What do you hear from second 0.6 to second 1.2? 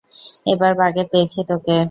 বাগে